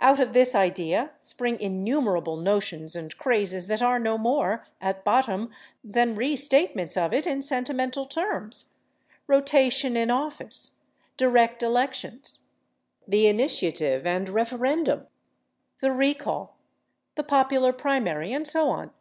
Out 0.00 0.20
of 0.20 0.32
this 0.32 0.54
idea 0.54 1.10
spring 1.20 1.58
innumerable 1.58 2.36
notions 2.36 2.94
and 2.94 3.18
crazes 3.18 3.66
that 3.66 3.82
are 3.82 3.98
no 3.98 4.16
more, 4.16 4.64
at 4.80 5.02
bottom, 5.02 5.50
than 5.82 6.14
restatements 6.14 6.96
of 6.96 7.12
it 7.12 7.26
in 7.26 7.42
sentimental 7.42 8.04
terms: 8.04 8.74
rotation 9.26 9.96
in 9.96 10.08
office, 10.08 10.76
direct 11.16 11.64
elections, 11.64 12.42
the 13.08 13.26
initiative 13.26 14.06
and 14.06 14.28
referendum, 14.28 15.08
the 15.80 15.90
recall, 15.90 16.58
the 17.16 17.24
popular 17.24 17.72
primary, 17.72 18.32
and 18.32 18.46
so 18.46 18.68
on. 18.68 18.92